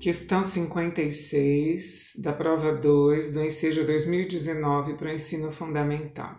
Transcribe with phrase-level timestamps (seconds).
[0.00, 6.38] Questão 56 da prova 2 do Ensejo 2019 para o ensino fundamental.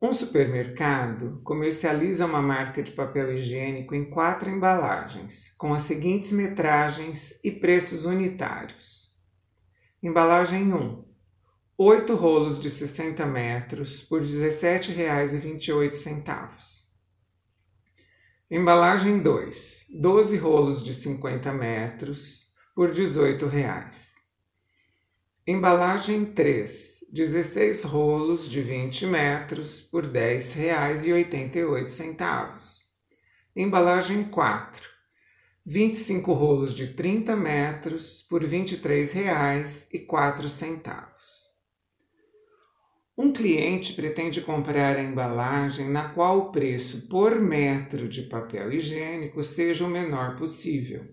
[0.00, 7.40] Um supermercado comercializa uma marca de papel higiênico em quatro embalagens, com as seguintes metragens
[7.42, 9.12] e preços unitários.
[10.00, 11.04] Embalagem 1:
[11.76, 16.87] 8 rolos de 60 metros por R$ 17,28.
[18.50, 24.14] Embalagem 2: 12 rolos de 50 metros por 18 reais.
[25.46, 32.86] Embalagem 3: 16 rolos de 20 metros por R$ 10,88.
[33.54, 34.82] Embalagem 4:
[35.66, 41.37] 25 rolos de 30 metros por R$ 23,04.
[43.18, 49.42] Um cliente pretende comprar a embalagem na qual o preço por metro de papel higiênico
[49.42, 51.04] seja o menor possível.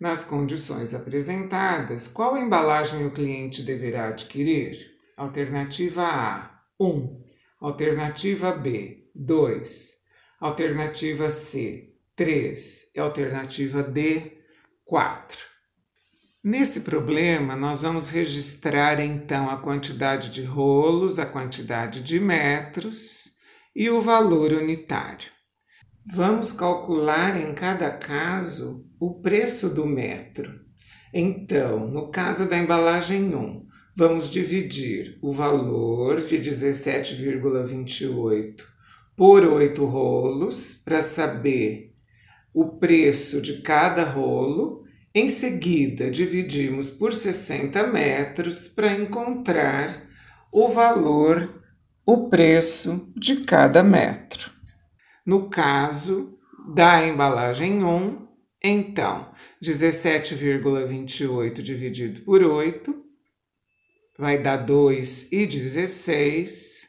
[0.00, 4.90] Nas condições apresentadas, qual embalagem o cliente deverá adquirir?
[5.16, 7.22] Alternativa A: 1.
[7.60, 9.98] Alternativa B: 2.
[10.40, 12.90] Alternativa C: 3.
[12.92, 14.32] E alternativa D:
[14.84, 15.49] 4.
[16.42, 23.24] Nesse problema, nós vamos registrar então a quantidade de rolos, a quantidade de metros
[23.76, 25.28] e o valor unitário.
[26.06, 30.50] Vamos calcular em cada caso o preço do metro.
[31.12, 38.64] Então, no caso da embalagem 1, vamos dividir o valor de 17,28
[39.14, 41.92] por 8 rolos para saber
[42.54, 44.80] o preço de cada rolo
[45.12, 50.06] em seguida, dividimos por 60 metros para encontrar
[50.52, 51.50] o valor,
[52.06, 54.52] o preço de cada metro.
[55.26, 56.38] No caso
[56.72, 58.28] da embalagem 1,
[58.62, 63.04] então, 17,28 dividido por 8
[64.16, 66.88] vai dar 2,16.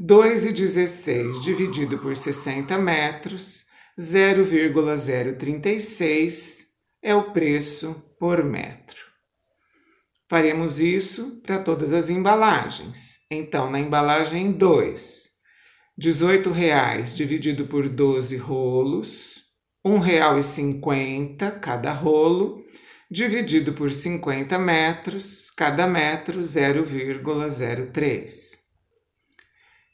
[0.00, 3.66] 2,16 dividido por 60 metros,
[4.00, 6.69] 0,036
[7.02, 8.98] é o preço por metro.
[10.28, 13.18] Faremos isso para todas as embalagens.
[13.30, 15.28] Então, na embalagem 2,
[15.98, 19.44] R$ 18,00 dividido por 12 rolos,
[19.84, 22.64] R$ 1,50 cada rolo,
[23.10, 28.60] dividido por 50 metros, cada metro 0,03.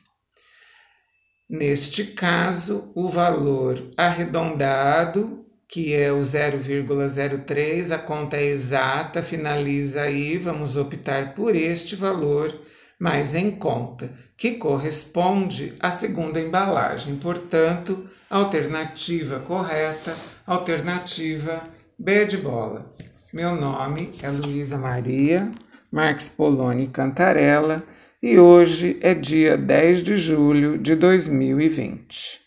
[1.49, 10.37] Neste caso, o valor arredondado que é o 0,03, a conta é exata, finaliza aí,
[10.37, 12.53] vamos optar por este valor
[12.99, 17.17] mais em conta, que corresponde à segunda embalagem.
[17.17, 21.61] Portanto, alternativa correta, alternativa
[21.99, 22.87] B de bola.
[23.33, 25.51] Meu nome é Luísa Maria
[25.91, 27.83] Marques Poloni Cantarella
[28.21, 32.46] e hoje é dia 10 de julho de 2020.